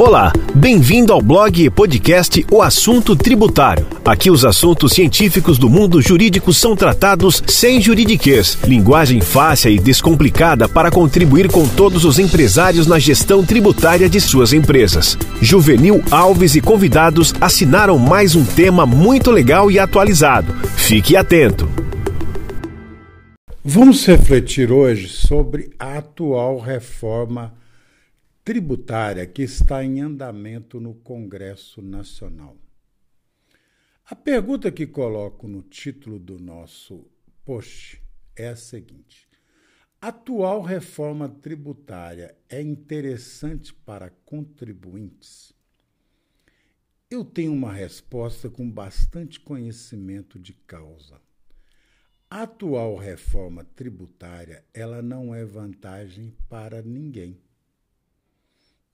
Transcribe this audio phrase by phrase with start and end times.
[0.00, 3.86] Olá, bem-vindo ao blog e podcast O Assunto Tributário.
[4.02, 10.66] Aqui os assuntos científicos do mundo jurídico são tratados sem juridiquês, linguagem fácil e descomplicada
[10.66, 15.18] para contribuir com todos os empresários na gestão tributária de suas empresas.
[15.42, 20.54] Juvenil Alves e convidados assinaram mais um tema muito legal e atualizado.
[20.76, 21.68] Fique atento.
[23.62, 27.59] Vamos refletir hoje sobre a atual reforma
[28.42, 32.56] tributária que está em andamento no Congresso Nacional.
[34.06, 37.06] A pergunta que coloco no título do nosso
[37.44, 38.02] post
[38.34, 39.28] é a seguinte:
[40.00, 45.52] atual reforma tributária é interessante para contribuintes?
[47.10, 51.20] Eu tenho uma resposta com bastante conhecimento de causa.
[52.30, 57.36] A atual reforma tributária, ela não é vantagem para ninguém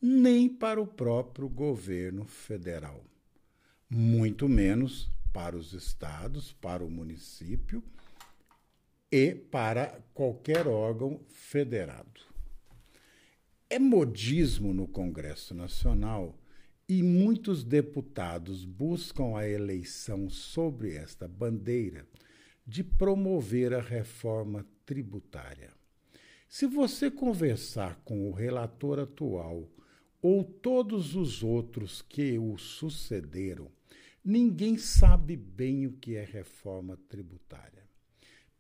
[0.01, 3.05] nem para o próprio governo federal,
[3.89, 7.83] muito menos para os estados, para o município
[9.11, 12.21] e para qualquer órgão federado.
[13.69, 16.39] É modismo no Congresso Nacional
[16.89, 22.07] e muitos deputados buscam a eleição sobre esta bandeira
[22.65, 25.73] de promover a reforma tributária.
[26.49, 29.69] Se você conversar com o relator atual
[30.21, 33.71] ou todos os outros que o sucederam,
[34.25, 37.85] ninguém sabe bem o que é reforma tributária.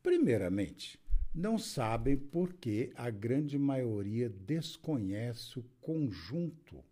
[0.03, 0.99] Primeiramente,
[1.35, 6.83] não sabem porque a grande maioria desconhece o conjunto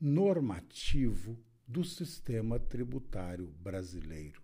[0.00, 4.42] normativo do sistema tributário brasileiro,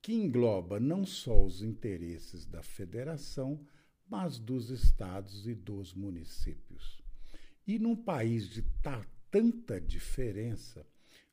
[0.00, 3.60] que engloba não só os interesses da federação,
[4.08, 7.03] mas dos estados e dos municípios.
[7.66, 8.62] E num país de
[9.30, 10.86] tanta diferença,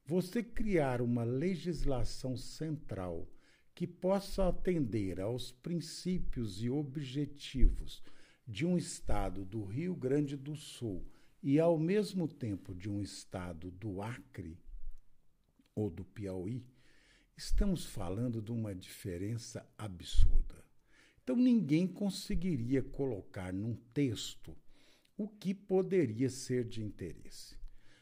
[0.06, 3.30] você criar uma legislação central
[3.74, 8.02] que possa atender aos princípios e objetivos
[8.48, 11.06] de um estado do Rio Grande do Sul
[11.44, 14.58] e, ao mesmo tempo, de um estado do Acre
[15.76, 16.66] ou do Piauí,
[17.36, 20.64] estamos falando de uma diferença absurda.
[21.24, 24.56] Então, ninguém conseguiria colocar num texto
[25.24, 27.56] o que poderia ser de interesse.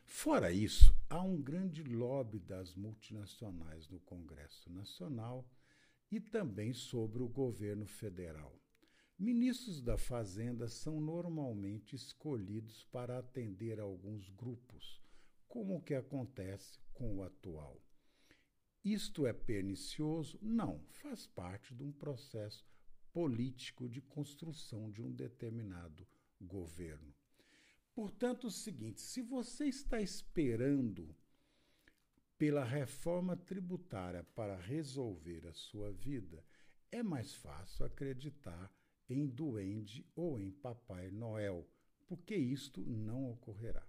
[0.05, 5.45] Fora isso, há um grande lobby das multinacionais no Congresso Nacional
[6.09, 8.57] e também sobre o governo federal.
[9.17, 15.01] Ministros da Fazenda são normalmente escolhidos para atender a alguns grupos,
[15.45, 17.83] como o que acontece com o atual.
[18.81, 20.39] Isto é pernicioso?
[20.41, 22.65] Não, faz parte de um processo
[23.11, 26.07] político de construção de um determinado
[26.39, 27.13] governo.
[27.93, 31.15] Portanto, é o seguinte: se você está esperando
[32.37, 36.43] pela reforma tributária para resolver a sua vida,
[36.91, 38.71] é mais fácil acreditar
[39.09, 41.67] em duende ou em Papai Noel,
[42.07, 43.85] porque isto não ocorrerá.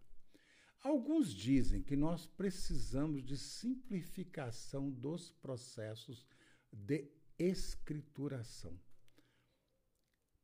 [0.80, 6.26] Alguns dizem que nós precisamos de simplificação dos processos
[6.72, 8.80] de escrituração.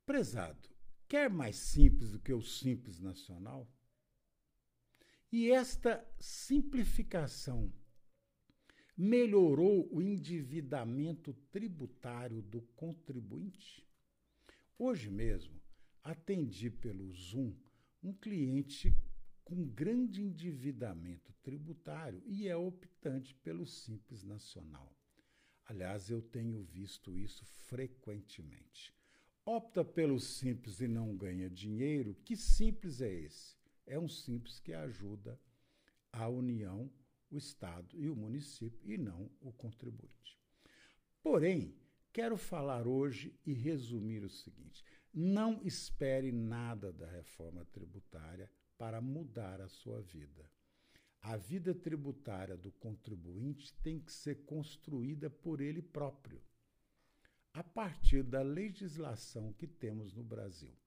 [0.05, 0.76] Prezado,
[1.07, 3.65] Quer mais simples do que o simples nacional?
[5.31, 7.71] E esta simplificação
[8.95, 13.87] melhorou o endividamento tributário do contribuinte?
[14.77, 15.61] Hoje mesmo,
[16.03, 17.55] atendi pelo Zoom
[18.03, 18.93] um cliente
[19.45, 24.93] com grande endividamento tributário e é optante pelo Simples Nacional.
[25.63, 28.96] Aliás, eu tenho visto isso frequentemente
[29.47, 33.55] opta pelo simples e não ganha dinheiro, que simples é esse?
[33.85, 35.39] É um simples que ajuda
[36.11, 36.91] a União,
[37.31, 40.37] o Estado e o município, e não o contribuinte.
[41.23, 41.73] Porém,
[42.11, 49.61] quero falar hoje e resumir o seguinte: não espere nada da reforma tributária para mudar
[49.61, 50.51] a sua vida.
[51.21, 56.41] A vida tributária do contribuinte tem que ser construída por ele próprio
[57.57, 60.77] a partir da legislação que temos no Brasil.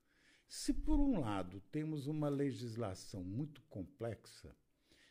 [0.47, 4.57] Se, por um lado, temos uma legislação muito complexa,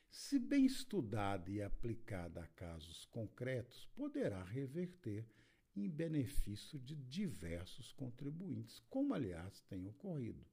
[0.09, 5.27] se bem estudada e aplicada a casos concretos, poderá reverter
[5.75, 10.45] em benefício de diversos contribuintes, como, aliás, tem ocorrido,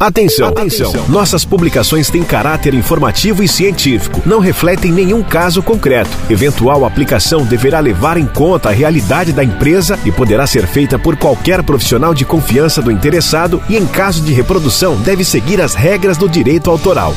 [0.00, 0.92] Atenção, atenção!
[1.08, 6.16] Nossas publicações têm caráter informativo e científico, não refletem nenhum caso concreto.
[6.30, 11.16] Eventual aplicação deverá levar em conta a realidade da empresa e poderá ser feita por
[11.16, 16.16] qualquer profissional de confiança do interessado e, em caso de reprodução, deve seguir as regras
[16.16, 17.12] do direito autoral.